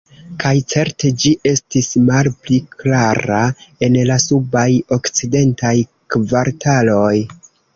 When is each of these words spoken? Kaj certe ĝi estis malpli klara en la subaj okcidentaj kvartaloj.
Kaj 0.43 0.51
certe 0.73 1.09
ĝi 1.23 1.33
estis 1.49 1.89
malpli 2.07 2.57
klara 2.79 3.43
en 3.89 3.99
la 4.13 4.17
subaj 4.27 4.67
okcidentaj 4.99 5.77
kvartaloj. 6.17 7.17